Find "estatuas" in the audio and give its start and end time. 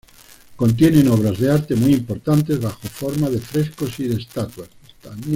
4.19-4.67